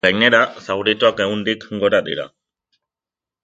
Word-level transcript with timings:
Gainera, 0.05 0.37
zaurituak 0.67 1.21
ehundik 1.27 1.69
gora 1.85 2.03
dira. 2.11 2.29